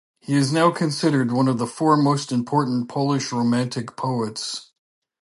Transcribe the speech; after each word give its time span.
He 0.19 0.33
is 0.33 0.51
now 0.51 0.71
considered 0.71 1.31
one 1.31 1.47
of 1.47 1.59
the 1.59 1.67
four 1.67 1.95
most 1.95 2.31
important 2.31 2.89
Polish 2.89 3.31
Romantic 3.31 3.95
poets. 3.95 4.71